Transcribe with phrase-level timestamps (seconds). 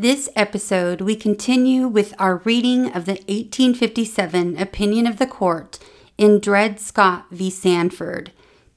[0.00, 5.80] This episode, we continue with our reading of the 1857 opinion of the court
[6.16, 7.50] in Dred Scott v.
[7.50, 8.30] Sandford.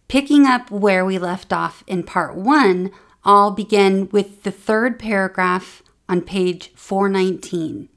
[0.08, 2.90] Picking up where we left off in part one,
[3.24, 7.88] I'll begin with the third paragraph on page 419.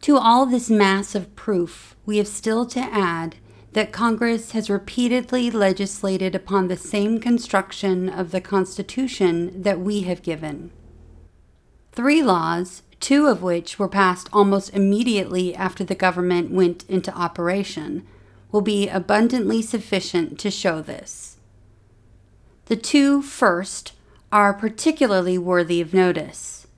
[0.00, 3.36] To all this mass of proof, we have still to add
[3.74, 10.22] that Congress has repeatedly legislated upon the same construction of the Constitution that we have
[10.22, 10.72] given.
[11.98, 18.06] Three laws, two of which were passed almost immediately after the government went into operation,
[18.52, 21.38] will be abundantly sufficient to show this.
[22.66, 23.94] The two first
[24.30, 26.68] are particularly worthy of notice.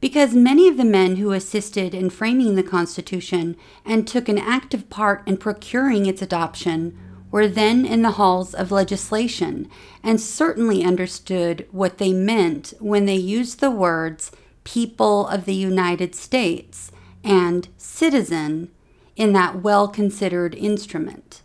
[0.00, 4.88] Because many of the men who assisted in framing the Constitution and took an active
[4.88, 6.96] part in procuring its adoption
[7.30, 9.68] were then in the halls of legislation
[10.02, 14.32] and certainly understood what they meant when they used the words
[14.64, 16.90] people of the United States
[17.24, 18.70] and citizen
[19.16, 21.42] in that well considered instrument.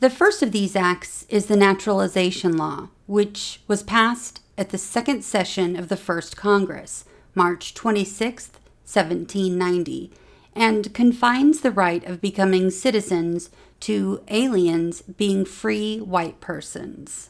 [0.00, 5.22] The first of these acts is the Naturalization Law, which was passed at the second
[5.22, 7.04] session of the First Congress,
[7.34, 8.50] March 26,
[8.84, 10.12] 1790,
[10.56, 17.28] and confines the right of becoming citizens to aliens being free white persons.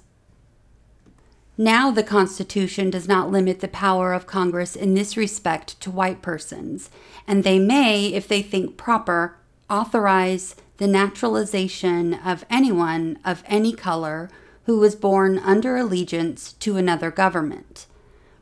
[1.58, 6.22] Now, the Constitution does not limit the power of Congress in this respect to white
[6.22, 6.91] persons,
[7.27, 14.30] and they may, if they think proper, authorize the naturalization of anyone of any color
[14.66, 17.86] who was born under allegiance to another government.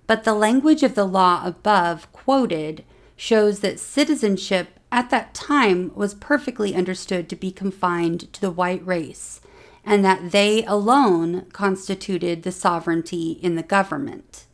[0.06, 2.84] But the language of the law above quoted
[3.24, 8.86] shows that citizenship at that time was perfectly understood to be confined to the white
[8.86, 9.40] race,
[9.82, 14.44] and that they alone constituted the sovereignty in the government.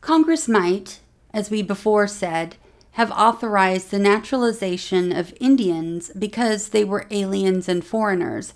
[0.00, 1.00] Congress might,
[1.34, 2.56] as we before said,
[2.92, 8.54] have authorized the naturalization of Indians because they were aliens and foreigners,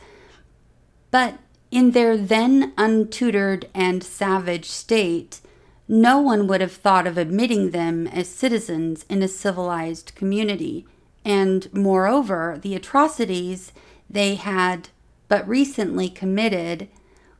[1.10, 1.38] but
[1.70, 5.39] in their then untutored and savage state,
[5.90, 10.86] no one would have thought of admitting them as citizens in a civilized community.
[11.24, 13.72] And moreover, the atrocities
[14.08, 14.90] they had
[15.26, 16.86] but recently committed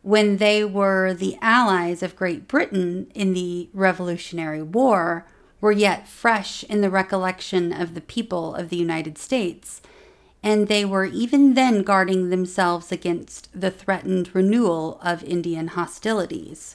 [0.03, 5.27] when they were the allies of Great Britain in the Revolutionary War
[5.61, 9.81] were yet fresh in the recollection of the people of the United States,
[10.43, 16.75] and they were even then guarding themselves against the threatened renewal of Indian hostilities.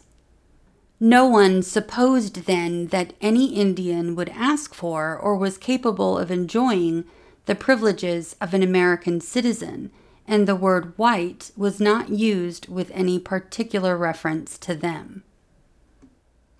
[1.05, 7.05] No one supposed then that any Indian would ask for or was capable of enjoying
[7.45, 9.91] the privileges of an American citizen,
[10.27, 15.21] and the word white was not used with any particular reference to them.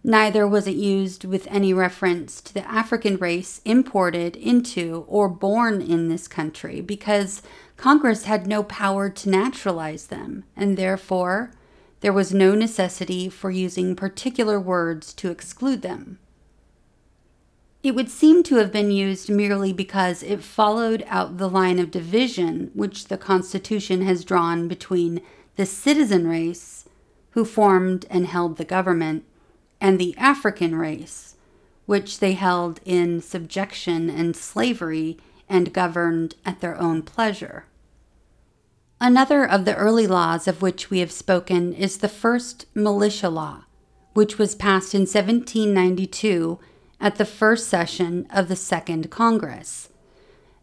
[0.04, 5.82] Neither was it used with any reference to the African race imported into or born
[5.82, 7.42] in this country because
[7.78, 11.50] Congress had no power to naturalize them, and therefore
[12.06, 16.20] there was no necessity for using particular words to exclude them.
[17.82, 21.90] It would seem to have been used merely because it followed out the line of
[21.90, 25.20] division which the Constitution has drawn between
[25.56, 26.88] the citizen race,
[27.32, 29.26] who formed and held the government,
[29.82, 31.38] and the African race,
[31.88, 35.18] which they held in subjection and slavery
[35.50, 37.66] and governed at their own pleasure.
[39.02, 43.66] Another of the early laws of which we have spoken is the first militia law,
[44.14, 46.60] which was passed in 1792
[47.02, 49.90] at the first session of the Second Congress.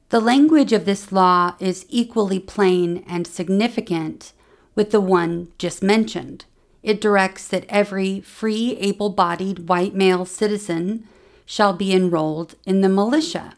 [0.09, 4.32] The language of this law is equally plain and significant
[4.75, 6.47] with the one just mentioned.
[6.82, 11.06] It directs that every free, able bodied white male citizen
[11.44, 13.56] shall be enrolled in the militia.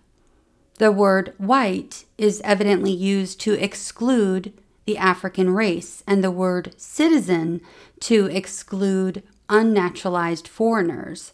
[0.78, 4.52] The word white is evidently used to exclude
[4.86, 7.60] the African race, and the word citizen
[8.00, 11.32] to exclude unnaturalized foreigners,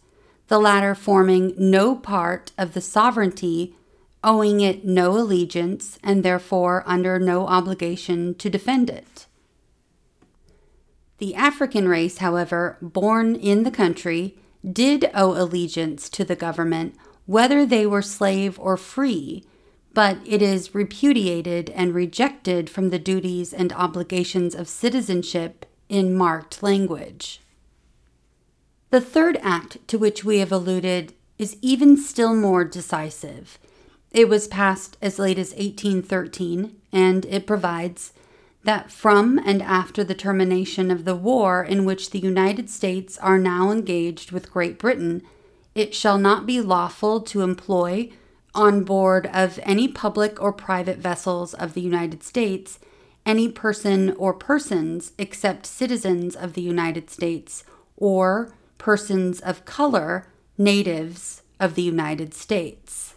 [0.49, 3.75] the latter forming no part of the sovereignty,
[4.23, 9.27] owing it no allegiance, and therefore under no obligation to defend it.
[11.19, 14.37] The African race, however, born in the country,
[14.71, 16.95] did owe allegiance to the government,
[17.27, 19.45] whether they were slave or free,
[19.93, 26.63] but it is repudiated and rejected from the duties and obligations of citizenship in marked
[26.63, 27.41] language.
[28.91, 33.59] The third act to which we have alluded is even still more decisive.
[34.11, 38.13] It was passed as late as 1813, and it provides
[38.65, 43.39] that from and after the termination of the war in which the United States are
[43.39, 45.23] now engaged with Great Britain,
[45.75, 48.11] it shall not be lawful to employ
[48.55, 52.79] on board of any public or private vessels of the United States
[53.27, 57.65] any person or persons except citizens of the United States
[57.97, 60.27] or persons of color,
[60.57, 63.15] natives of the United States.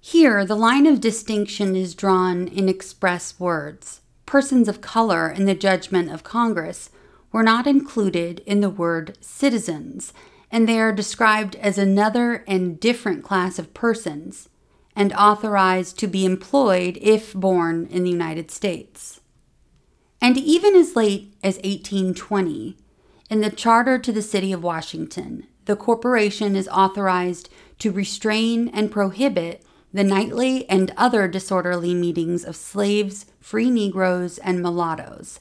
[0.00, 4.00] Here, the line of distinction is drawn in express words.
[4.24, 6.90] Persons of color, in the judgment of Congress,
[7.32, 10.12] were not included in the word citizens,
[10.50, 14.48] and they are described as another and different class of persons,
[14.94, 19.20] and authorized to be employed if born in the United States.
[20.20, 22.76] And even as late as 1820,
[23.28, 27.48] in the Charter to the City of Washington, the corporation is authorized
[27.80, 29.62] to restrain and prohibit
[29.92, 35.40] the nightly and other disorderly meetings of slaves, free Negroes, and mulattoes,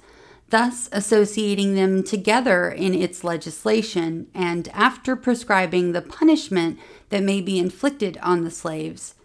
[0.50, 7.58] thus associating them together in its legislation, and after prescribing the punishment that may be
[7.58, 9.16] inflicted on the slaves,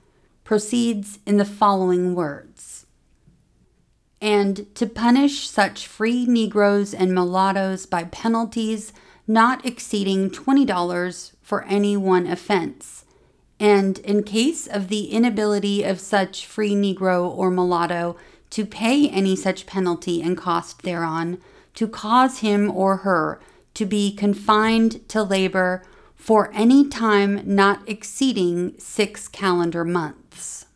[0.44, 2.86] proceeds in the following words.
[4.20, 8.92] And to punish such free Negroes and mulattoes by penalties
[9.26, 13.04] not exceeding $20 for any one offense.
[13.58, 18.16] And in case of the inability of such free Negro or mulatto
[18.50, 21.38] to pay any such penalty and cost thereon,
[21.74, 23.40] to cause him or her
[23.74, 25.82] to be confined to labor
[26.14, 30.66] for any time not exceeding six calendar months.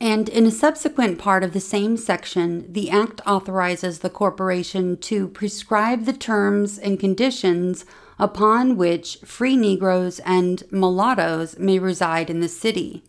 [0.00, 5.28] And in a subsequent part of the same section, the Act authorizes the corporation to
[5.28, 7.86] prescribe the terms and conditions
[8.18, 13.04] upon which free Negroes and mulattoes may reside in the city.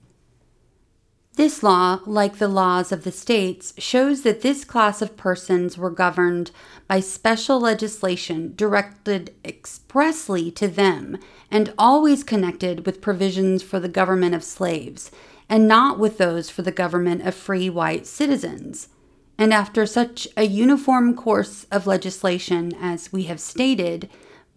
[1.38, 5.92] This law, like the laws of the states, shows that this class of persons were
[5.92, 6.50] governed
[6.88, 11.20] by special legislation directed expressly to them
[11.52, 15.12] and always connected with provisions for the government of slaves,
[15.48, 18.90] and not with those for the government of free white citizens.
[19.38, 24.10] And after such a uniform course of legislation as we have stated,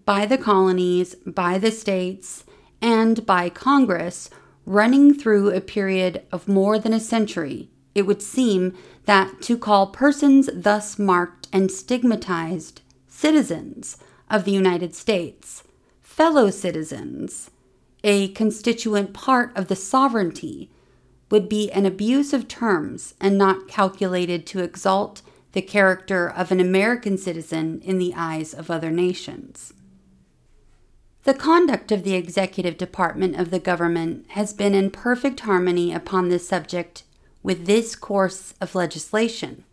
[0.07, 2.47] by the colonies, by the states,
[2.81, 4.31] and by Congress,
[4.71, 8.73] running through a period of more than a century, it would seem
[9.05, 13.97] that to call persons thus marked and stigmatized citizens
[14.31, 15.65] of the United States,
[16.01, 17.51] fellow citizens,
[18.05, 20.71] a constituent part of the sovereignty,
[21.33, 25.21] would be an abuse of terms and not calculated to exalt
[25.51, 29.73] the character of an American citizen in the eyes of other nations.
[31.25, 36.29] The conduct of the executive department of the government has been in perfect harmony upon
[36.29, 37.03] this subject
[37.43, 39.65] with this course of legislation.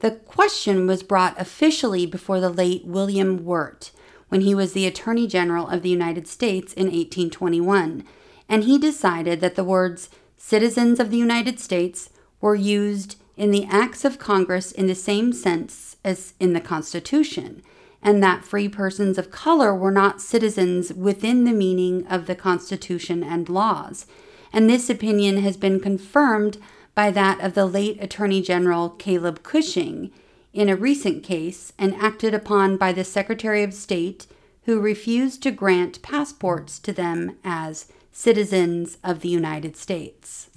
[0.00, 3.92] The question was brought officially before the late William Wirt
[4.28, 8.04] when he was the Attorney General of the United States in 1821,
[8.46, 12.10] and he decided that the words citizens of the United States
[12.42, 17.62] were used in the acts of Congress in the same sense as in the Constitution
[18.02, 23.22] and that free persons of color were not citizens within the meaning of the Constitution
[23.22, 24.06] and laws.
[24.52, 26.58] And this opinion has been confirmed
[26.94, 30.10] by that of the late Attorney General Caleb Cushing
[30.52, 34.26] in a recent case and acted upon by the Secretary of State,
[34.64, 40.50] who refused to grant passports to them as citizens of the United States.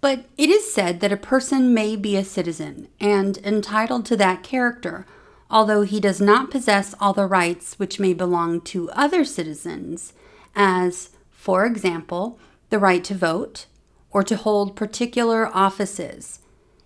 [0.00, 4.42] But it is said that a person may be a citizen and entitled to that
[4.42, 5.06] character
[5.50, 10.12] although he does not possess all the rights which may belong to other citizens,
[10.54, 12.38] as, for example,
[12.70, 13.66] the right to vote
[14.10, 16.40] or to hold particular offices,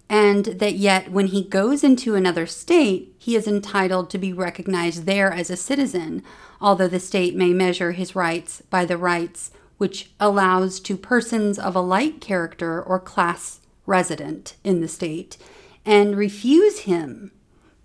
[0.09, 5.07] and that yet when he goes into another state, he is entitled to be recognized
[5.07, 6.23] there as a citizen,
[6.61, 11.75] although the state may measure his rights by the rights which allows to persons of
[11.75, 15.39] a like character or class resident in the state,
[15.87, 17.33] and refuse him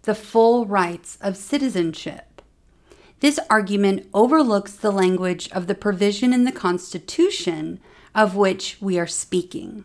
[0.05, 2.41] the full rights of citizenship.
[3.19, 7.79] This argument overlooks the language of the provision in the Constitution
[8.13, 9.83] of which we are speaking.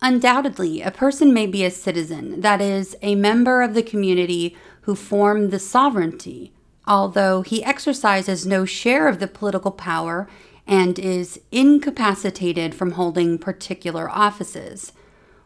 [0.00, 4.94] Undoubtedly, a person may be a citizen, that is, a member of the community who
[4.94, 6.52] form the sovereignty,
[6.86, 10.28] although he exercises no share of the political power
[10.66, 14.92] and is incapacitated from holding particular offices.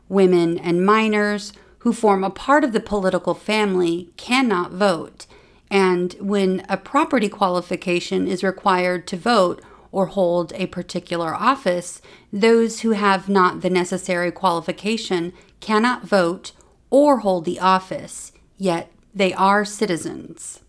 [0.08, 5.26] Women and minors, who form a part of the political family cannot vote,
[5.70, 9.60] and when a property qualification is required to vote,
[9.92, 12.00] or hold a particular office,
[12.32, 16.52] those who have not the necessary qualification cannot vote
[16.88, 20.60] or hold the office, yet they are citizens.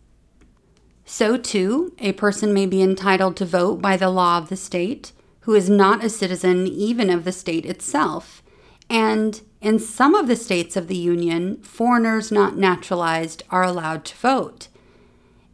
[1.05, 5.13] So, too, a person may be entitled to vote by the law of the state
[5.41, 8.41] who is not a citizen even of the state itself.
[8.89, 14.15] And in some of the states of the Union, foreigners not naturalized are allowed to
[14.17, 14.67] vote.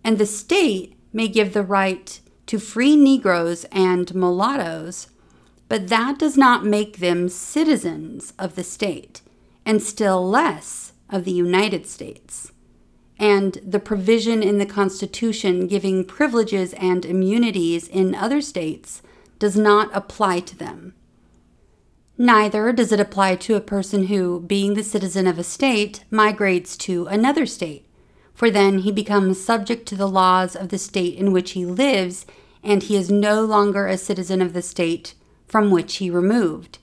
[0.03, 5.09] And the state may give the right to free Negroes and mulattoes,
[5.67, 9.21] but that does not make them citizens of the state,
[9.63, 12.51] and still less of the United States.
[13.19, 19.03] And the provision in the Constitution giving privileges and immunities in other states
[19.37, 20.95] does not apply to them.
[22.21, 26.75] Neither does it apply to a person who, being the citizen of a state, migrates
[26.79, 27.85] to another state,
[28.33, 32.25] for then he becomes subject to the laws of the state in which he lives,
[32.61, 35.13] and he is no longer a citizen of the state
[35.47, 36.79] from which he removed.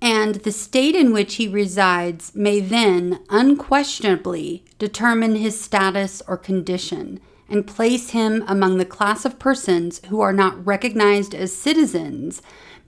[0.00, 7.18] And the state in which he resides may then unquestionably determine his status or condition
[7.48, 12.40] and place him among the class of persons who are not recognized as citizens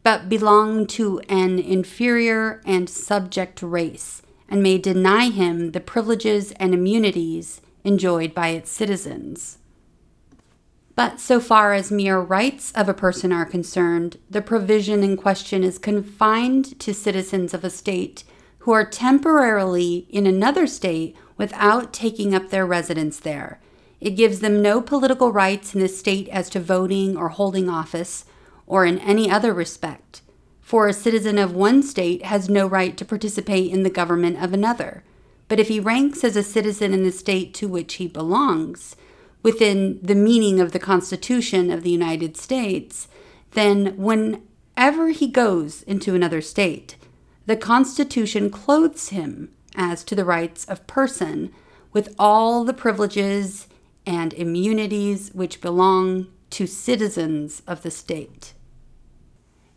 [0.05, 6.73] but belong to an inferior and subject race and may deny him the privileges and
[6.73, 9.59] immunities enjoyed by its citizens.
[10.95, 15.65] But so far as mere rights of a person are concerned, the provision in question
[15.65, 18.23] is confined to citizens of a state
[18.59, 23.59] who are temporarily in another state without taking up their residence there
[24.05, 28.27] it gives them no political rights in the state as to voting or holding office,
[28.67, 30.23] or in any other respect.
[30.61, 34.53] For a citizen of one state has no right to participate in the government of
[34.53, 35.05] another.
[35.47, 38.97] But if he ranks as a citizen in the state to which he belongs,
[39.43, 43.09] within the meaning of the Constitution of the United States,
[43.53, 46.97] then whenever he goes into another state,
[47.47, 51.53] the Constitution clothes him as to the rights of person
[51.93, 53.69] with all the privileges
[54.07, 58.54] and immunities which belong to citizens of the state.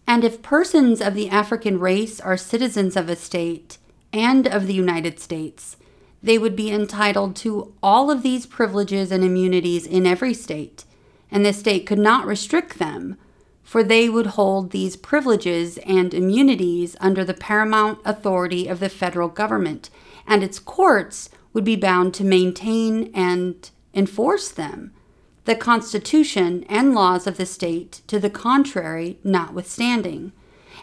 [0.08, 3.78] And if persons of the African race are citizens of a state
[4.14, 5.76] and of the United States,
[6.24, 10.86] they would be entitled to all of these privileges and immunities in every state,
[11.30, 13.18] and the state could not restrict them,
[13.64, 19.28] for they would hold these privileges and immunities under the paramount authority of the federal
[19.28, 19.90] government,
[20.26, 24.94] and its courts would be bound to maintain and enforce them,
[25.48, 30.34] the Constitution and laws of the state to the contrary notwithstanding.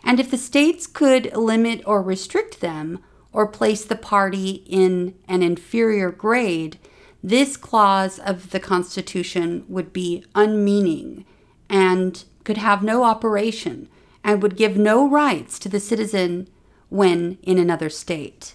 [0.02, 2.98] And if the states could limit or restrict them,
[3.32, 6.78] or place the party in an inferior grade,
[7.22, 11.24] this clause of the Constitution would be unmeaning
[11.68, 13.88] and could have no operation
[14.22, 16.48] and would give no rights to the citizen
[16.88, 18.54] when in another state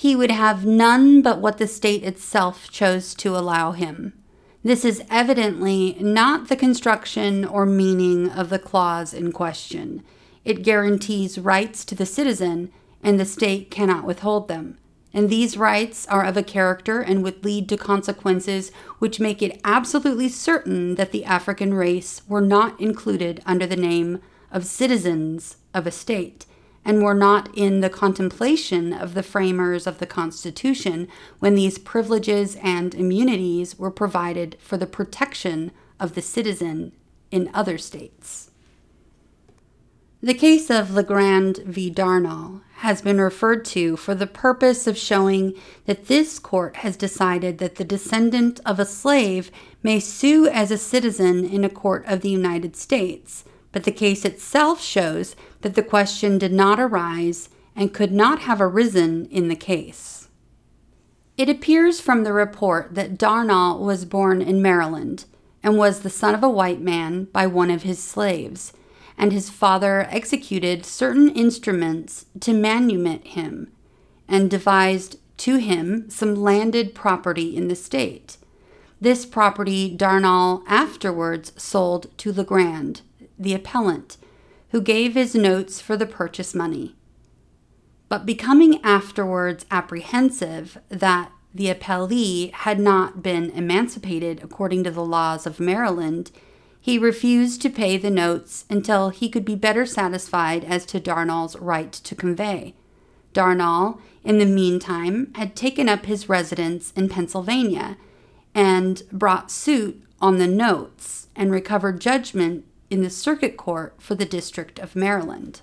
[0.00, 4.14] he would have none but what the state itself chose to allow him.
[4.62, 10.02] This is evidently not the construction or meaning of the clause in question.
[10.44, 12.70] It guarantees rights to the citizen,
[13.02, 14.76] and the state cannot withhold them.
[15.14, 19.60] And these rights are of a character and would lead to consequences which make it
[19.64, 24.20] absolutely certain that the African race were not included under the name
[24.52, 26.44] of citizens of a state
[26.84, 31.08] and were not in the contemplation of the framers of the Constitution
[31.38, 36.92] when these privileges and immunities were provided for the protection of the citizen
[37.30, 38.50] in other states.
[40.22, 41.90] The case of Legrand v.
[41.90, 45.54] Darnall has been referred to for the purpose of showing
[45.86, 49.50] that this court has decided that the descendant of a slave
[49.82, 54.24] may sue as a citizen in a court of the United States but the case
[54.24, 59.56] itself shows that the question did not arise and could not have arisen in the
[59.56, 60.28] case.
[61.36, 65.24] It appears from the report that Darnall was born in Maryland
[65.62, 68.72] and was the son of a white man by one of his slaves,
[69.16, 73.70] and his father executed certain instruments to manumit him
[74.28, 78.36] and devised to him some landed property in the state.
[79.00, 83.00] This property Darnall afterwards sold to Legrand,
[83.38, 84.18] the appellant,
[84.70, 86.94] who gave his notes for the purchase money.
[88.08, 95.46] But becoming afterwards apprehensive that the appellee had not been emancipated according to the laws
[95.46, 96.30] of Maryland,
[96.80, 101.56] he refused to pay the notes until he could be better satisfied as to Darnall's
[101.56, 102.74] right to convey.
[103.34, 107.96] Darnall, in the meantime, had taken up his residence in Pennsylvania
[108.54, 114.24] and brought suit on the notes and recovered judgment in the circuit court for the
[114.24, 115.62] District of Maryland.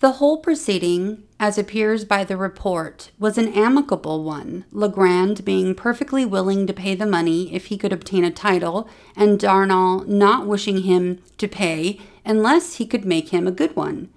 [0.00, 6.26] The whole proceeding, as appears by the report, was an amicable one, Legrand being perfectly
[6.26, 10.82] willing to pay the money if he could obtain a title, and Darnall not wishing
[10.82, 14.08] him to pay unless he could make him a good one.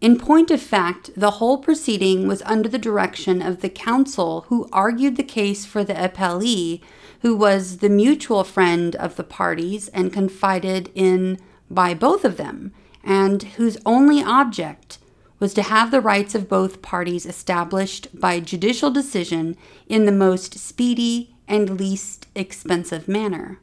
[0.00, 4.68] In point of fact, the whole proceeding was under the direction of the counsel who
[4.72, 6.80] argued the case for the appellee,
[7.20, 11.38] who was the mutual friend of the parties and confided in
[11.70, 12.72] by both of them,
[13.04, 14.98] and whose only object
[15.38, 20.58] was to have the rights of both parties established by judicial decision in the most
[20.58, 23.58] speedy and least expensive manner.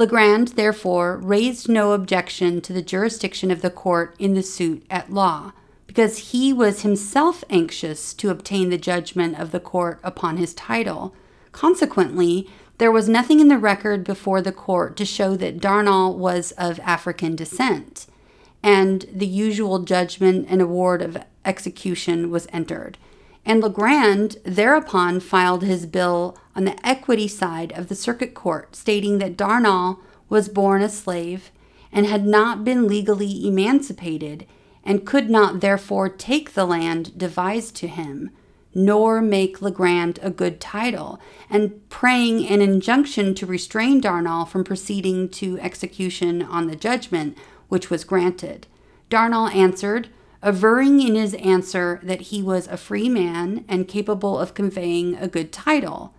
[0.00, 5.12] Legrand, therefore, raised no objection to the jurisdiction of the court in the suit at
[5.12, 5.52] law,
[5.86, 11.14] because he was himself anxious to obtain the judgment of the court upon his title.
[11.52, 16.52] Consequently, there was nothing in the record before the court to show that Darnall was
[16.52, 18.06] of African descent,
[18.62, 22.96] and the usual judgment and award of execution was entered
[23.44, 29.16] and Legrand thereupon filed his bill on the equity side of the circuit court, stating
[29.16, 29.98] that Darnall
[30.28, 31.50] was born a slave
[31.90, 34.44] and had not been legally emancipated
[34.84, 38.28] and could not therefore take the land devised to him,
[38.74, 45.30] nor make Legrand a good title, and praying an injunction to restrain Darnall from proceeding
[45.30, 47.38] to execution on the judgment,
[47.68, 48.66] which was granted.
[49.08, 50.10] Darnall answered,
[50.42, 55.26] averring in his answer that he was a free man and capable of conveying a
[55.26, 56.12] good title.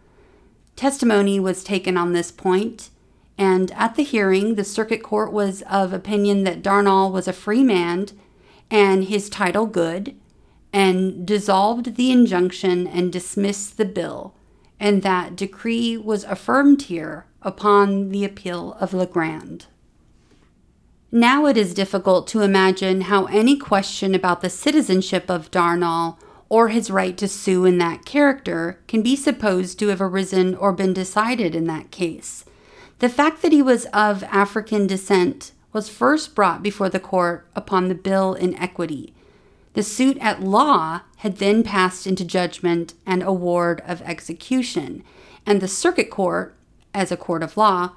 [0.82, 2.90] Testimony was taken on this point,
[3.38, 7.64] and at the hearing, the circuit court was of opinion that Darnall was a free
[7.64, 8.08] man
[8.72, 10.16] and his title good,
[10.74, 14.34] and dissolved the injunction and dismissed the bill,
[14.80, 19.68] and that decree was affirmed here upon the appeal of Legrand.
[21.12, 26.18] Now it is difficult to imagine how any question about the citizenship of Darnall
[26.52, 30.74] or his right to sue in that character can be supposed to have arisen or
[30.74, 32.44] been decided in that case.
[33.00, 37.88] The fact that he was of African descent was first brought before the court upon
[37.88, 39.14] the bill in equity.
[39.76, 45.06] The suit at law had then passed into judgment and award of execution,
[45.46, 46.58] and the circuit court,
[46.94, 47.92] as a court of law,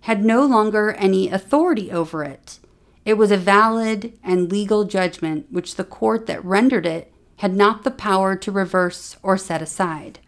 [0.00, 2.58] had no longer any authority over it.
[3.04, 7.84] It was a valid and legal judgment which the court that rendered it had not
[7.84, 10.20] the power to reverse or set aside.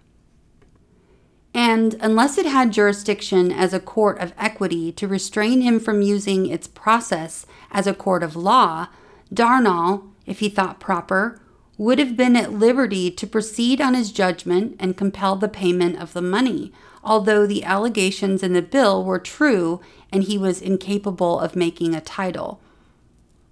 [1.53, 6.47] And unless it had jurisdiction as a court of equity to restrain him from using
[6.47, 8.89] its process as a court of law,
[9.33, 11.41] Darnall, if he thought proper,
[11.77, 16.13] would have been at liberty to proceed on his judgment and compel the payment of
[16.13, 19.81] the money, although the allegations in the bill were true
[20.13, 22.61] and he was incapable of making a title.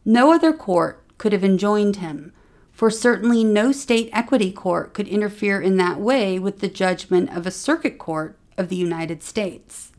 [0.04, 2.32] No other court could have enjoined him,
[2.78, 7.44] for certainly no state equity court could interfere in that way with the judgment of
[7.44, 9.90] a circuit court of the United States.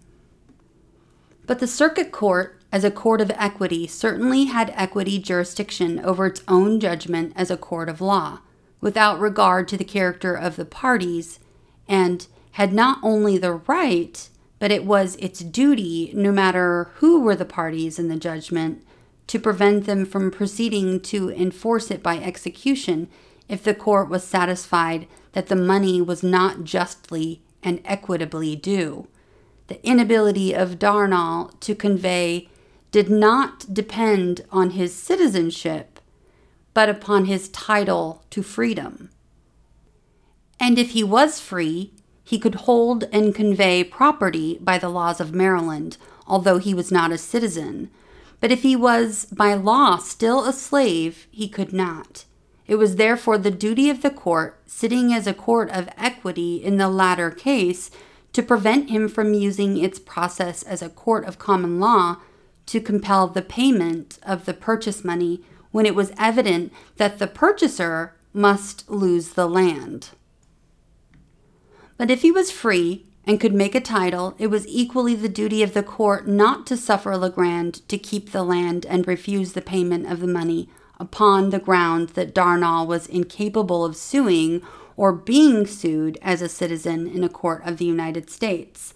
[1.45, 6.41] But the circuit court, as a court of equity, certainly had equity jurisdiction over its
[6.47, 8.39] own judgment as a court of law,
[8.79, 11.41] without regard to the character of the parties,
[11.85, 17.35] and had not only the right, but it was its duty, no matter who were
[17.35, 18.85] the parties in the judgment,
[19.29, 23.07] to prevent them from proceeding to enforce it by execution
[23.47, 29.07] if the court was satisfied that the money was not justly and equitably due.
[29.67, 32.49] The inability of Darnall to convey
[32.91, 35.99] did not depend on his citizenship,
[36.73, 39.11] but upon his title to freedom.
[40.59, 45.35] And if he was free, he could hold and convey property by the laws of
[45.35, 47.91] Maryland, although he was not a citizen.
[48.39, 52.25] But if he was by law still a slave, he could not.
[52.67, 56.77] It was therefore the duty of the court, sitting as a court of equity in
[56.77, 57.89] the latter case,
[58.33, 62.17] to prevent him from using its process as a court of common law
[62.67, 68.15] to compel the payment of the purchase money when it was evident that the purchaser
[68.31, 70.09] must lose the land.
[71.97, 75.61] But if he was free and could make a title, it was equally the duty
[75.61, 80.11] of the court not to suffer Legrand to keep the land and refuse the payment
[80.11, 80.67] of the money
[80.99, 84.63] upon the ground that Darnall was incapable of suing
[84.97, 88.95] or being sued as a citizen in a court of the United States.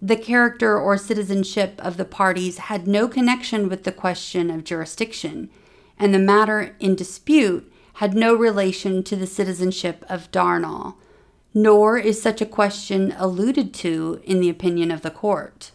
[0.00, 5.50] The character or citizenship of the parties had no connection with the question of jurisdiction,
[5.98, 10.94] and the matter in dispute had no relation to the citizenship of Darnall
[11.54, 15.70] nor is such a question alluded to in the opinion of the court.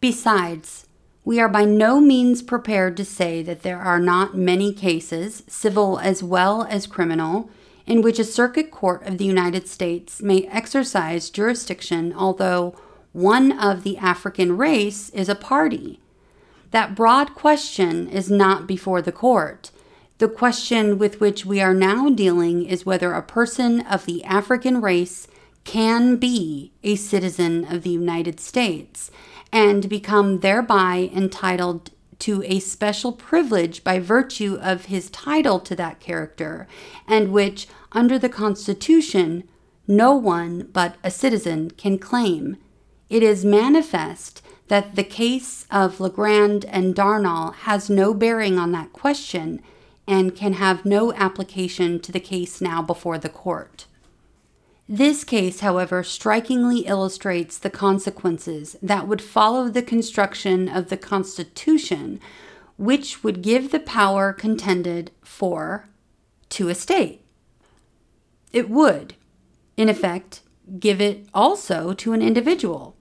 [0.00, 0.86] Besides,
[1.24, 5.98] we are by no means prepared to say that there are not many cases, civil
[5.98, 7.50] as well as criminal,
[7.86, 12.74] in which a circuit court of the United States may exercise jurisdiction although
[13.12, 16.00] one of the African race is a party.
[16.70, 19.70] That broad question is not before the court.
[20.18, 24.80] The question with which we are now dealing is whether a person of the African
[24.80, 25.28] race
[25.62, 29.12] can be a citizen of the United States
[29.52, 36.00] and become thereby entitled to a special privilege by virtue of his title to that
[36.00, 36.66] character,
[37.06, 39.44] and which, under the Constitution,
[39.86, 42.56] no one but a citizen can claim.
[43.08, 48.92] It is manifest that the case of Legrand and Darnall has no bearing on that
[48.92, 49.62] question
[50.08, 53.84] and can have no application to the case now before the court.
[54.88, 62.20] This case, however, strikingly illustrates the consequences that would follow the construction of the Constitution,
[62.78, 65.90] which would give the power contended for
[66.48, 67.22] to a state.
[68.50, 69.14] It would,
[69.76, 70.40] in effect,
[70.80, 72.96] give it also to an individual.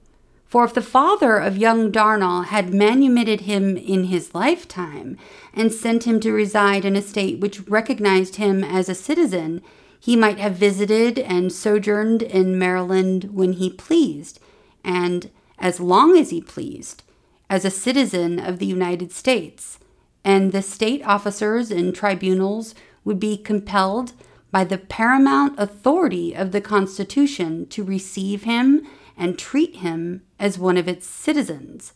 [0.48, 5.18] For if the father of young Darnall had manumitted him in his lifetime
[5.54, 9.62] and sent him to reside in a state which recognized him as a citizen,
[10.00, 14.40] he might have visited and sojourned in Maryland when he pleased,
[14.86, 15.30] and
[15.60, 17.04] as long as he pleased,
[17.50, 19.80] as a citizen of the United States,
[20.24, 24.14] and the state officers and tribunals would be compelled
[24.50, 30.78] by the paramount authority of the Constitution to receive him and treat him as one
[30.78, 31.94] of its citizens,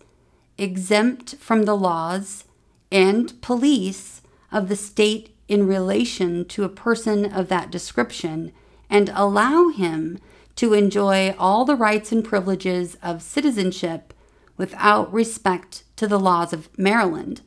[0.57, 2.45] exempt from the laws
[2.91, 8.51] and police of the state in relation to a person of that description
[8.89, 10.19] and allow him
[10.55, 14.13] to enjoy all the rights and privileges of citizenship
[14.57, 17.41] without respect to the laws of Maryland,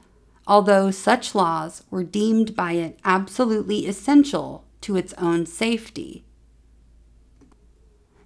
[0.47, 6.25] although such laws were deemed by it absolutely essential to its own safety.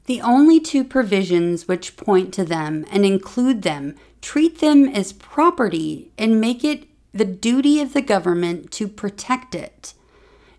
[0.09, 6.11] The only two provisions which point to them and include them treat them as property
[6.17, 9.93] and make it the duty of the government to protect it.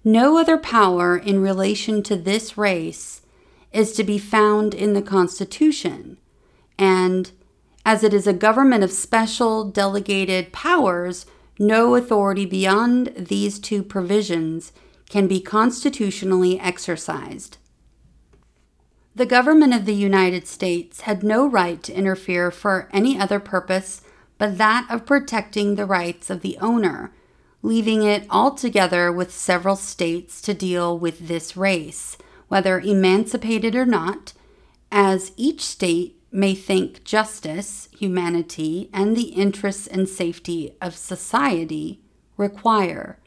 [0.03, 3.23] No other power in relation to this race
[3.73, 6.19] is to be found in the Constitution,
[6.77, 7.31] and
[7.83, 11.25] as it is a government of special delegated powers,
[11.57, 14.73] no authority beyond these two provisions
[15.09, 17.57] can be constitutionally exercised.
[19.19, 24.01] The government of the United States had no right to interfere for any other purpose
[24.37, 27.11] but that of protecting the rights of the owner,
[27.61, 34.31] leaving it altogether with several states to deal with this race, whether emancipated or not,
[34.89, 41.99] as each state may think justice, humanity, and the interests and safety of society
[42.37, 43.18] require.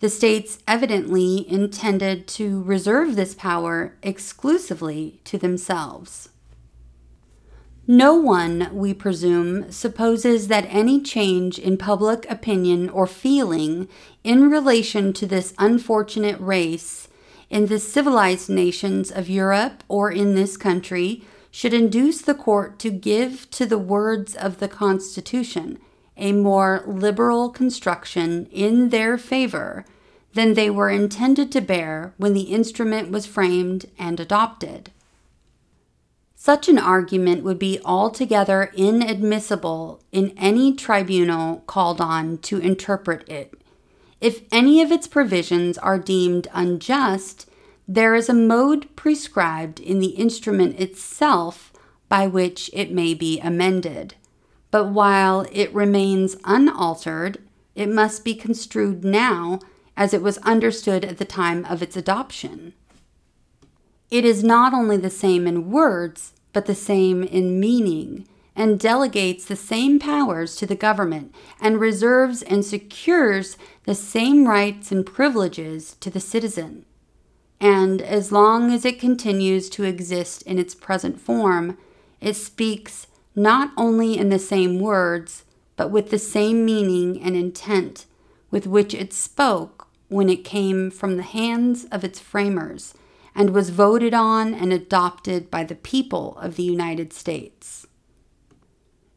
[0.00, 6.28] The states evidently intended to reserve this power exclusively to themselves.
[7.90, 13.88] No one, we presume, supposes that any change in public opinion or feeling
[14.22, 17.08] in relation to this unfortunate race
[17.50, 22.90] in the civilized nations of Europe or in this country should induce the court to
[22.90, 25.78] give to the words of the Constitution
[26.18, 29.84] a more liberal construction in their favor
[30.34, 34.90] than they were intended to bear when the instrument was framed and adopted.
[36.36, 43.54] Such an argument would be altogether inadmissible in any tribunal called on to interpret it.
[44.20, 47.48] If any of its provisions are deemed unjust,
[47.86, 51.72] there is a mode prescribed in the instrument itself
[52.08, 54.14] by which it may be amended.
[54.70, 57.38] But while it remains unaltered,
[57.74, 59.60] it must be construed now
[59.96, 62.74] as it was understood at the time of its adoption.
[64.10, 68.26] It is not only the same in words, but the same in meaning,
[68.56, 74.90] and delegates the same powers to the government, and reserves and secures the same rights
[74.90, 76.84] and privileges to the citizen.
[77.60, 81.76] And as long as it continues to exist in its present form,
[82.20, 83.07] it speaks
[83.38, 85.44] not only in the same words,
[85.76, 88.04] but with the same meaning and intent
[88.50, 92.94] with which it spoke when it came from the hands of its framers
[93.34, 97.86] and was voted on and adopted by the people of the United States.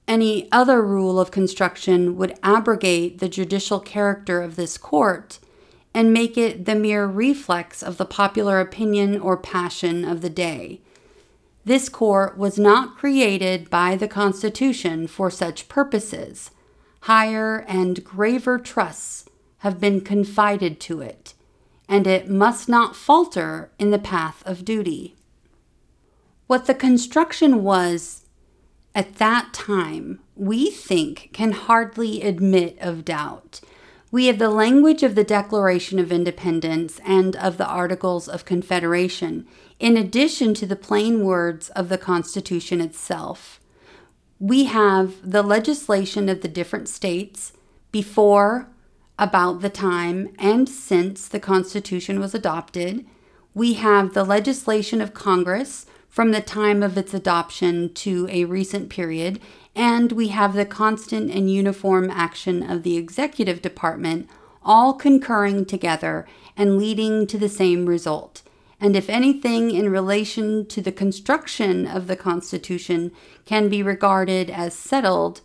[0.08, 5.40] Any other rule of construction would abrogate the judicial character of this court
[5.94, 10.82] and make it the mere reflex of the popular opinion or passion of the day.
[11.64, 16.52] This court was not created by the Constitution for such purposes.
[17.02, 19.26] Higher and graver trusts
[19.60, 21.36] have been confided to it,
[21.88, 25.16] and it must not falter in the path of duty.
[26.48, 28.26] What the construction was
[28.94, 33.62] at that time, we think can hardly admit of doubt.
[34.12, 39.48] We have the language of the Declaration of Independence and of the Articles of Confederation,
[39.82, 43.60] in addition to the plain words of the Constitution itself.
[44.40, 47.54] We have the legislation of the different states
[47.92, 48.68] before,
[49.18, 53.08] about the time, and since the Constitution was adopted.
[53.56, 58.92] We have the legislation of Congress from the time of its adoption to a recent
[58.92, 59.40] period,
[59.76, 64.30] and we have the constant and uniform action of the executive department,
[64.64, 68.44] all concurring together and leading to the same result.
[68.82, 73.12] And if anything in relation to the construction of the Constitution
[73.46, 75.42] can be regarded as settled,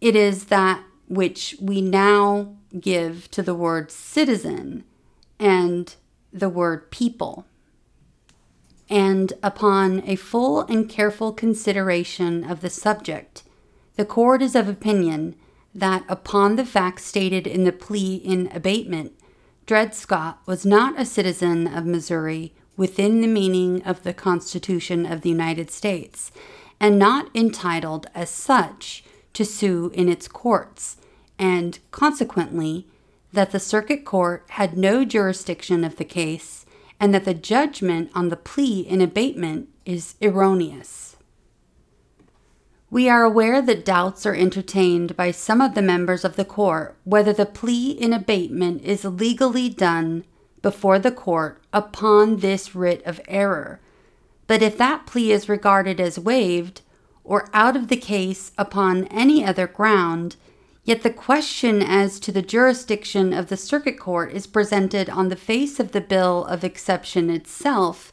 [0.00, 4.84] it is that which we now give to the word citizen
[5.40, 5.96] and
[6.32, 7.46] the word people.
[8.88, 13.42] And upon a full and careful consideration of the subject,
[13.96, 15.34] the court is of opinion
[15.74, 19.18] that upon the facts stated in the plea in abatement,
[19.72, 25.22] Dred Scott was not a citizen of Missouri within the meaning of the Constitution of
[25.22, 26.30] the United States,
[26.78, 30.98] and not entitled as such to sue in its courts,
[31.38, 32.86] and consequently,
[33.32, 36.66] that the circuit court had no jurisdiction of the case
[37.00, 41.11] and that the judgment on the plea in abatement is erroneous.
[42.92, 46.94] We are aware that doubts are entertained by some of the members of the court
[47.04, 50.24] whether the plea in abatement is legally done
[50.60, 53.80] before the court upon this writ of error.
[54.46, 56.82] But if that plea is regarded as waived
[57.24, 60.36] or out of the case upon any other ground,
[60.84, 65.36] Yet the question as to the jurisdiction of the circuit court is presented on the
[65.36, 68.12] face of the bill of exception itself,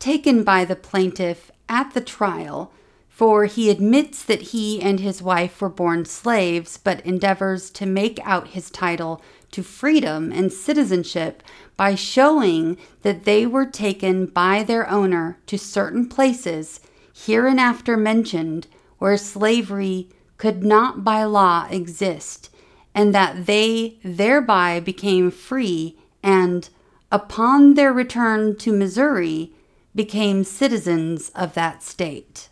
[0.00, 2.72] taken by the plaintiff at the trial,
[3.20, 8.18] for he admits that he and his wife were born slaves, but endeavors to make
[8.24, 11.42] out his title to freedom and citizenship
[11.76, 16.80] by showing that they were taken by their owner to certain places
[17.12, 22.48] hereinafter mentioned where slavery could not by law exist,
[22.94, 26.70] and that they thereby became free and,
[27.12, 29.52] upon their return to Missouri,
[29.94, 32.49] became citizens of that state.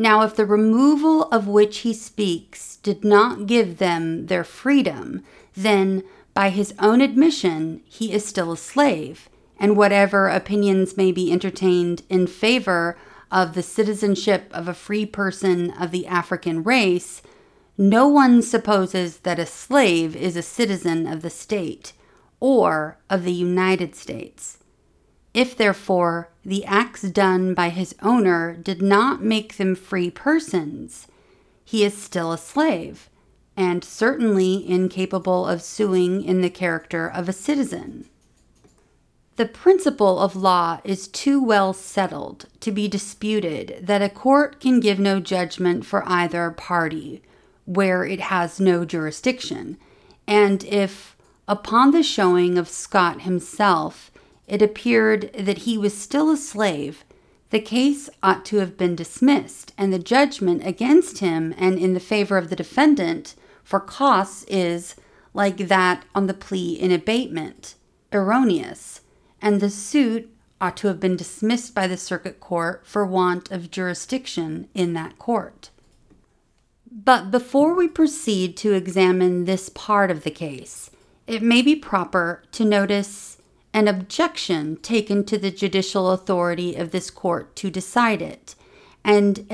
[0.00, 6.04] Now, if the removal of which he speaks did not give them their freedom, then,
[6.34, 12.02] by his own admission, he is still a slave, and whatever opinions may be entertained
[12.08, 12.96] in favor
[13.32, 17.20] of the citizenship of a free person of the African race,
[17.76, 21.92] no one supposes that a slave is a citizen of the state
[22.38, 24.58] or of the United States.
[25.38, 31.06] If, therefore, the acts done by his owner did not make them free persons,
[31.64, 33.08] he is still a slave,
[33.56, 38.06] and certainly incapable of suing in the character of a citizen.
[39.36, 44.80] The principle of law is too well settled to be disputed that a court can
[44.80, 47.22] give no judgment for either party
[47.64, 49.78] where it has no jurisdiction,
[50.26, 54.10] and if, upon the showing of Scott himself,
[54.48, 57.04] it appeared that he was still a slave,
[57.50, 62.00] the case ought to have been dismissed, and the judgment against him and in the
[62.00, 64.96] favor of the defendant for costs is,
[65.32, 67.74] like that on the plea in abatement,
[68.12, 69.02] erroneous
[69.40, 70.30] and the suit
[70.60, 75.18] ought to have been dismissed by the circuit court for want of jurisdiction in that
[75.18, 75.70] court.
[76.90, 80.90] But before we proceed to examine this part of the case,
[81.26, 83.37] it may be proper to notice
[83.72, 88.54] an objection taken to the judicial authority of this court to decide it.
[89.04, 89.46] And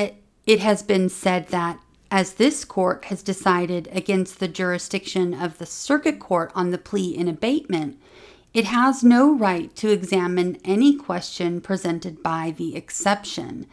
[0.47, 5.67] it, has been said that as this court has decided against the jurisdiction of the
[5.67, 7.99] circuit court on the plea in abatement,
[8.53, 13.67] it has no right to examine any question presented by the exception,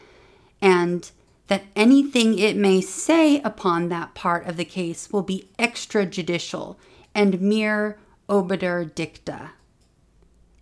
[0.59, 1.11] and
[1.47, 6.77] that anything it may say upon that part of the case will be extrajudicial
[7.13, 9.51] and mere obiter dicta.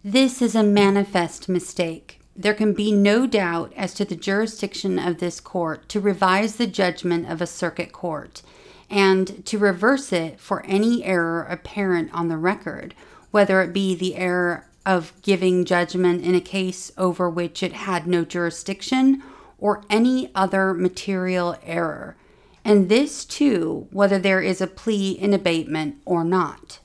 [0.04, 2.22] This is a manifest mistake.
[2.34, 6.68] There can be no doubt as to the jurisdiction of this court to revise the
[6.68, 8.42] judgment of a circuit court,
[8.90, 12.96] and to reverse it for any error apparent on the record,
[13.32, 18.08] whether it be the error of giving judgment in a case over which it had
[18.08, 19.22] no jurisdiction
[19.58, 22.16] or any other material error,
[22.64, 26.80] and this too, whether there is a plea in abatement or not.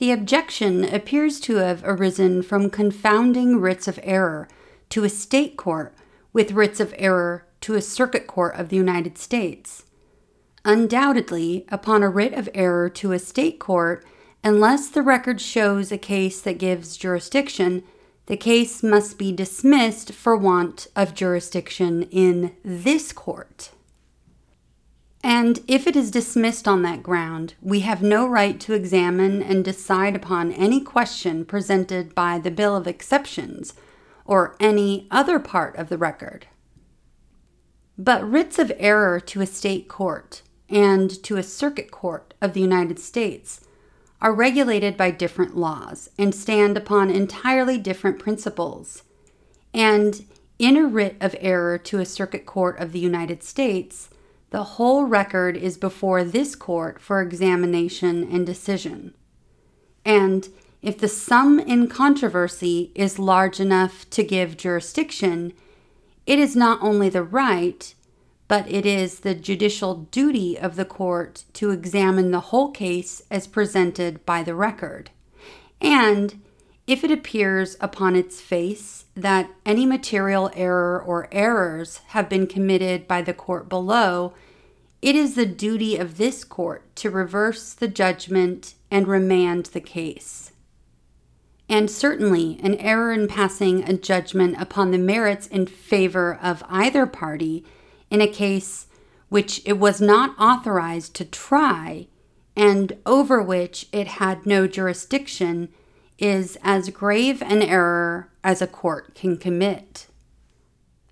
[0.00, 4.48] The objection appears to have arisen from confounding writs of error
[4.88, 5.94] to a state court
[6.32, 9.84] with writs of error to a circuit court of the United States.
[10.64, 14.02] Undoubtedly, upon a writ of error to a state court,
[14.42, 17.82] unless the record shows a case that gives jurisdiction,
[18.24, 23.72] the case must be dismissed for want of jurisdiction in this court.
[25.22, 29.64] And if it is dismissed on that ground, we have no right to examine and
[29.64, 33.74] decide upon any question presented by the Bill of Exceptions
[34.24, 36.46] or any other part of the record.
[37.98, 42.60] But writs of error to a state court and to a circuit court of the
[42.60, 43.60] United States
[44.22, 49.02] are regulated by different laws and stand upon entirely different principles.
[49.74, 50.24] And
[50.58, 54.09] in a writ of error to a circuit court of the United States,
[54.50, 59.14] the whole record is before this court for examination and decision.
[60.04, 60.48] And
[60.82, 65.52] if the sum in controversy is large enough to give jurisdiction,
[66.26, 67.94] it is not only the right,
[68.48, 73.46] but it is the judicial duty of the court to examine the whole case as
[73.46, 75.10] presented by the record.
[75.80, 76.42] And
[76.90, 83.06] if it appears upon its face that any material error or errors have been committed
[83.06, 84.34] by the court below,
[85.00, 90.50] it is the duty of this court to reverse the judgment and remand the case.
[91.68, 97.06] And certainly, an error in passing a judgment upon the merits in favor of either
[97.06, 97.64] party
[98.10, 98.88] in a case
[99.28, 102.08] which it was not authorized to try
[102.56, 105.68] and over which it had no jurisdiction
[106.20, 110.06] is as grave an error as a court can commit.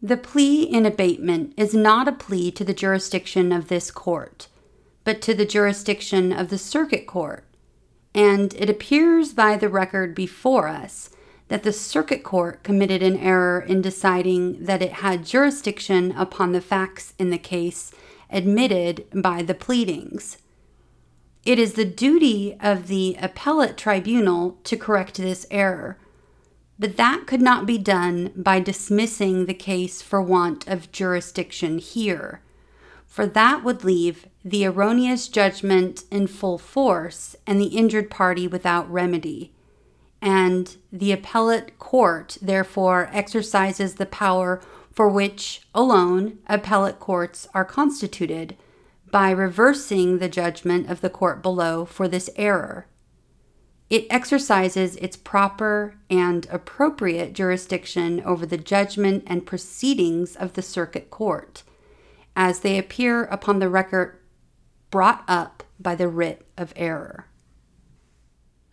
[0.01, 4.47] The plea in abatement is not a plea to the jurisdiction of this court,
[5.03, 7.45] but to the jurisdiction of the circuit court,
[8.15, 11.11] and it appears by the record before us
[11.49, 16.61] that the circuit court committed an error in deciding that it had jurisdiction upon the
[16.61, 17.91] facts in the case
[18.31, 20.39] admitted by the pleadings.
[21.49, 25.97] It is the duty of the appellate tribunal to correct this error
[26.79, 32.41] but that could not be done by dismissing the case for want of jurisdiction here,
[33.07, 38.91] for that would leave the erroneous judgment in full force and the injured party without
[38.91, 39.53] remedy.
[40.23, 44.61] And the appellate court, therefore, exercises the power
[44.93, 48.57] for which alone appellate courts are constituted
[49.11, 52.87] by reversing the judgment of the court below for this error.
[53.91, 61.11] It exercises its proper and appropriate jurisdiction over the judgment and proceedings of the circuit
[61.11, 61.63] court,
[62.37, 64.19] as they appear upon the record
[64.91, 67.27] brought up by the writ of error.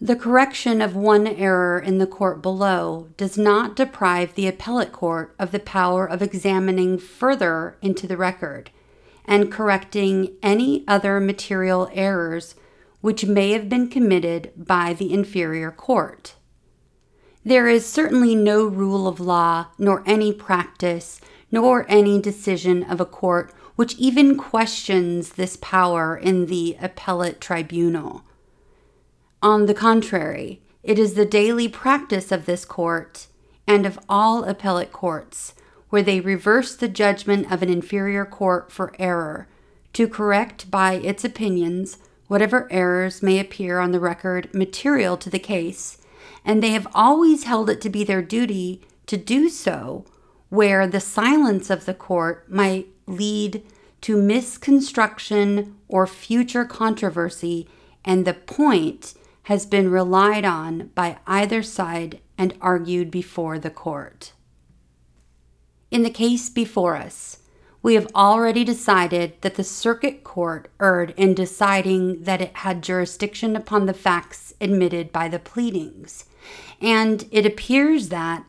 [0.02, 5.34] The correction of one error in the court below does not deprive the appellate court
[5.40, 8.72] of the power of examining further into the record
[9.28, 12.56] and correcting any other material errors
[13.02, 16.36] which may have been committed by the inferior court.
[17.44, 23.06] There is certainly no rule of law, nor any practice, nor any decision of a
[23.06, 28.24] court which even questions this power in the appellate tribunal.
[29.44, 33.28] On the contrary, it is the daily practice of this court
[33.68, 35.54] and of all appellate courts
[35.96, 39.48] where they reverse the judgment of an inferior court for error
[39.94, 45.40] to correct by its opinions whatever errors may appear on the record material to the
[45.40, 45.98] case,
[46.44, 50.04] and they have always held it to be their duty to do so
[50.50, 53.64] where the silence of the court might lead
[54.02, 57.70] to misconstruction or future controversy,
[58.04, 64.34] and the point has been relied on by either side and argued before the court.
[65.92, 67.40] In the case before us,
[67.82, 73.56] we have already decided that the circuit court erred in deciding that it had jurisdiction
[73.56, 76.26] upon the facts admitted by the pleadings.
[76.82, 78.44] And it appears that,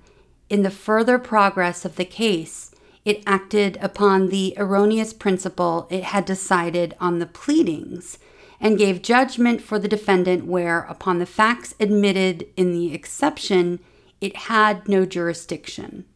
[0.48, 2.70] in the further progress of the case,
[3.04, 8.18] it acted upon the erroneous principle it had decided on the pleadings
[8.58, 13.80] and gave judgment for the defendant where, upon the facts admitted in the exception,
[14.20, 16.06] it had no jurisdiction.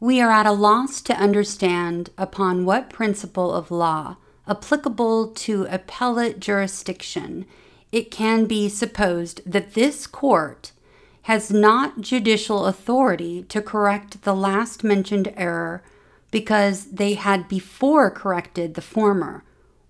[0.00, 6.40] We are at a loss to understand upon what principle of law applicable to appellate
[6.40, 7.44] jurisdiction,
[7.90, 10.72] it can be supposed that this court
[11.22, 15.82] has not judicial authority to correct the last mentioned error
[16.30, 19.42] because they had before corrected the former,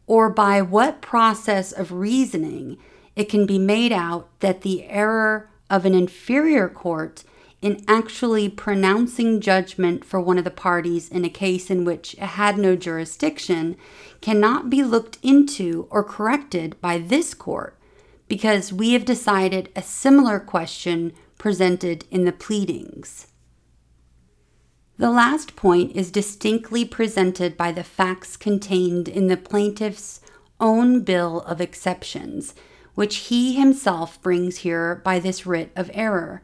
[0.07, 2.79] or by what process of reasoning
[3.15, 7.25] it can be made out that the error of an inferior court
[7.61, 12.21] in actually pronouncing judgment for one of the parties in a case in which it
[12.21, 13.77] had no jurisdiction
[14.21, 17.77] cannot be looked into or corrected by this court
[18.29, 23.29] because we have decided a similar question presented in the pleadings.
[24.99, 30.21] The last point is distinctly presented by the facts contained in the plaintiff's
[30.61, 32.55] own bill of exceptions,
[32.95, 36.43] which he himself brings here by this writ of error.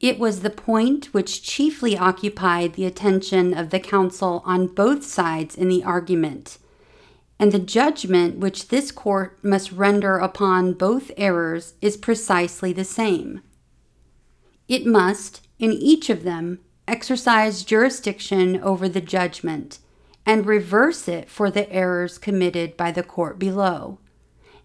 [0.00, 5.54] It was the point which chiefly occupied the attention of the counsel on both sides
[5.54, 6.58] in the argument,
[7.38, 13.40] and the judgment which this court must render upon both errors is precisely the same.
[14.68, 19.78] It must, in each of them, exercise jurisdiction over the judgment
[20.26, 23.98] and reverse it for the errors committed by the court below,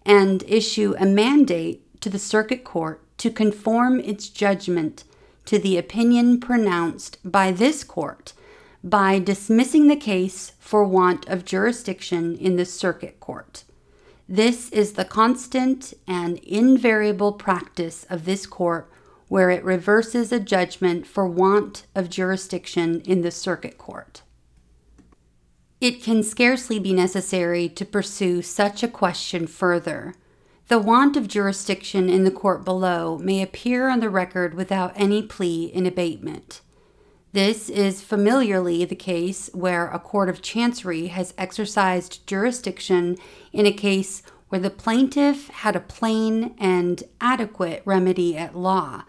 [0.04, 5.04] and issue a mandate to the circuit court to conform its judgment
[5.46, 8.32] to the opinion pronounced by this court
[8.84, 13.64] by dismissing the case for want of jurisdiction in the circuit court.
[14.28, 18.90] This is the constant and invariable practice of this court
[19.28, 24.22] where it reverses a judgment for want of jurisdiction in the circuit court.
[25.80, 30.14] It can scarcely be necessary to pursue such a question further.
[30.72, 35.22] The want of jurisdiction in the court below may appear on the record without any
[35.22, 36.62] plea in abatement.
[37.32, 43.18] This is familiarly the case where a court of chancery has exercised jurisdiction
[43.52, 49.02] in a case where the plaintiff had a plain and adequate remedy at law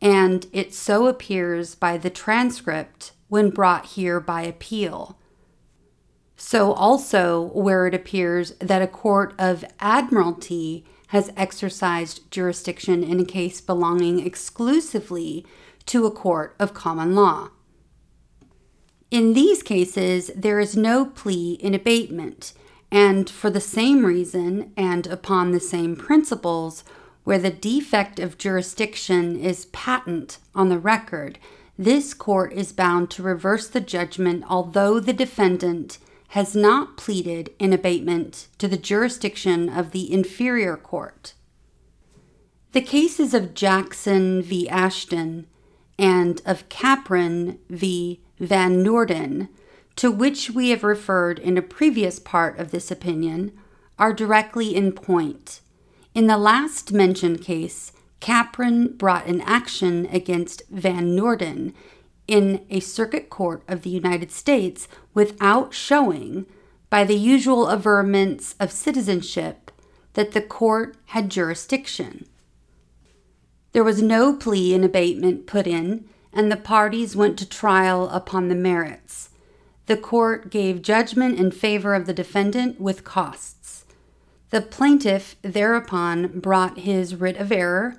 [0.00, 5.18] and it so appears by the transcript when brought here by appeal.
[6.36, 13.24] So, also, where it appears that a court of admiralty has exercised jurisdiction in a
[13.24, 15.44] case belonging exclusively
[15.84, 17.50] to a court of common law.
[19.10, 22.52] In these cases, there is no plea in abatement,
[22.92, 26.84] and for the same reason and upon the same principles,
[27.24, 31.40] where the defect of jurisdiction is patent on the record,
[31.76, 35.98] this court is bound to reverse the judgment although the defendant
[36.30, 41.34] has not pleaded in abatement to the jurisdiction of the inferior court.
[42.72, 44.68] The cases of Jackson v.
[44.68, 45.46] Ashton
[45.98, 48.20] and of Capron v.
[48.38, 49.48] Van Noorden,
[49.96, 53.52] to which we have referred in a previous part of this opinion,
[53.98, 55.60] are directly in point
[56.14, 61.72] in the last mentioned case, Capron brought an action against Van Noorden
[62.30, 66.46] in a circuit court of the United States without showing,
[66.88, 69.72] by the usual averments of citizenship,
[70.14, 72.26] that the court had jurisdiction.
[73.72, 78.48] There was no plea in abatement put in, and the parties went to trial upon
[78.48, 79.30] the merits.
[79.86, 83.84] The court gave judgment in favor of the defendant with costs.
[84.50, 87.96] The plaintiff thereupon brought his writ of error,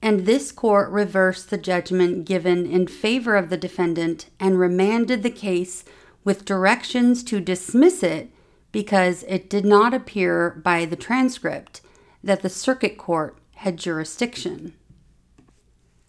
[0.00, 5.30] and this court reversed the judgment given in favor of the defendant and remanded the
[5.30, 5.84] case
[6.24, 8.30] with directions to dismiss it
[8.70, 11.80] because it did not appear by the transcript
[12.22, 14.74] that the circuit court had jurisdiction.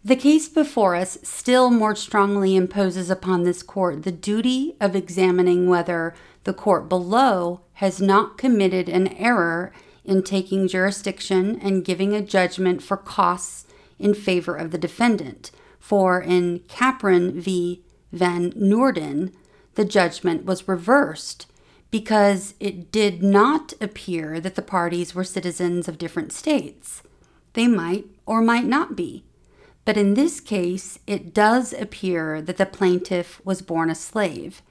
[0.04, 5.68] The case before us still more strongly imposes upon this court the duty of examining
[5.68, 6.16] whether
[6.46, 9.74] the court below has not committed an error
[10.06, 13.66] in taking jurisdiction and giving a judgment for costs
[14.00, 15.52] in favor of the defendant.
[15.80, 17.84] For in Capron v.
[18.12, 19.34] Van Noorden,
[19.76, 21.45] the judgment was reversed
[21.91, 27.02] because it did not appear that the parties were citizens of different states.
[27.54, 29.24] They might or might not be.
[29.86, 34.62] But in this case, it does appear that the plaintiff was born a slave.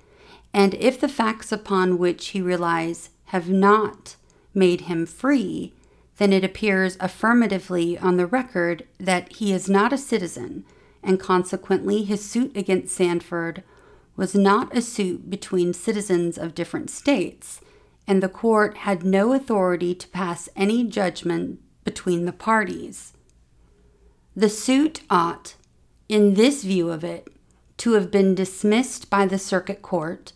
[0.55, 4.17] And if the facts upon which he relies have not
[4.55, 5.73] made him free,
[6.19, 10.65] then it appears affirmatively on the record that he is not a citizen,
[11.03, 13.63] and consequently his suit against Sandford
[14.17, 17.61] was not a suit between citizens of different states,
[18.07, 23.13] and the court had no authority to pass any judgment between the parties.
[24.35, 25.55] The suit ought,
[26.09, 27.29] in this view of it,
[27.79, 30.33] to have been dismissed by the circuit court,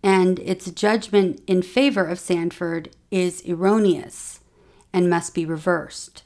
[0.00, 4.40] and its judgment in favor of Sandford is erroneous
[4.94, 6.22] and must be reversed.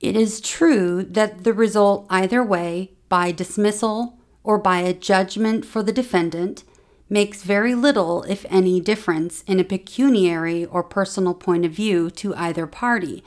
[0.00, 5.82] It is true that the result, either way, by dismissal or by a judgment for
[5.82, 6.62] the defendant,
[7.10, 12.34] makes very little, if any, difference in a pecuniary or personal point of view to
[12.36, 13.24] either party.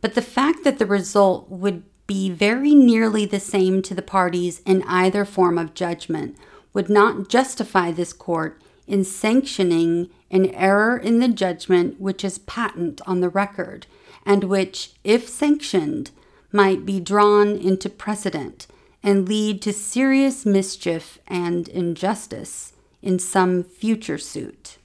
[0.00, 4.62] But the fact that the result would be very nearly the same to the parties
[4.64, 6.38] in either form of judgment
[6.72, 13.00] would not justify this court in sanctioning an error in the judgment which is patent
[13.06, 13.86] on the record,
[14.26, 16.10] and which, if sanctioned,
[16.50, 18.66] might be drawn into precedent
[19.00, 24.78] and lead to serious mischief and injustice in some future suit.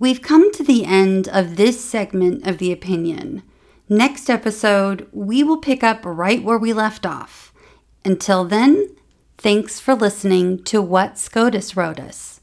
[0.00, 3.44] We've come to the end of this segment of the opinion.
[3.88, 7.52] Next episode, we will pick up right where we left off.
[8.04, 8.96] Until then,
[9.44, 12.33] thanks for listening to What SCOTUS Wrote Us.